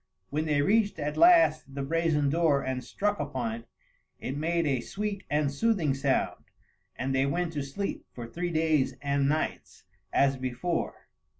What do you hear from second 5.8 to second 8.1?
sound, and they went to sleep,